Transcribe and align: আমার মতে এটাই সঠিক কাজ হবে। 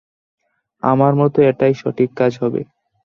আমার 0.83 1.13
মতে 1.15 1.39
এটাই 1.49 1.73
সঠিক 1.81 2.09
কাজ 2.19 2.31
হবে। 2.41 2.61